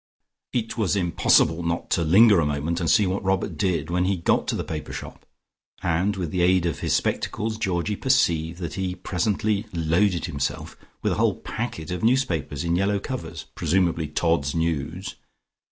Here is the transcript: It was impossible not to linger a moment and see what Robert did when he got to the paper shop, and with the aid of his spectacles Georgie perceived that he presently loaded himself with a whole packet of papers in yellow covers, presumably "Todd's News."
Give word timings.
It 0.51 0.79
was 0.79 0.95
impossible 0.95 1.61
not 1.61 1.91
to 1.91 2.03
linger 2.03 2.39
a 2.39 2.45
moment 2.47 2.79
and 2.79 2.89
see 2.89 3.05
what 3.05 3.23
Robert 3.23 3.55
did 3.55 3.91
when 3.91 4.05
he 4.05 4.17
got 4.17 4.47
to 4.47 4.55
the 4.55 4.63
paper 4.63 4.91
shop, 4.91 5.27
and 5.83 6.15
with 6.15 6.31
the 6.31 6.41
aid 6.41 6.65
of 6.65 6.79
his 6.79 6.95
spectacles 6.95 7.55
Georgie 7.59 7.95
perceived 7.95 8.57
that 8.61 8.73
he 8.73 8.95
presently 8.95 9.67
loaded 9.71 10.25
himself 10.25 10.75
with 11.03 11.11
a 11.11 11.15
whole 11.17 11.35
packet 11.35 11.91
of 11.91 12.01
papers 12.27 12.63
in 12.63 12.75
yellow 12.75 12.97
covers, 12.99 13.45
presumably 13.53 14.07
"Todd's 14.07 14.55
News." 14.55 15.17